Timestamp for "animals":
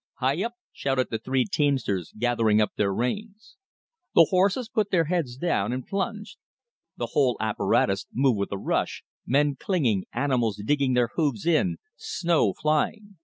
10.11-10.59